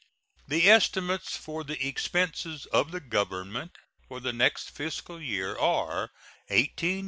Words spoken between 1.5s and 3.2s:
the expenses of the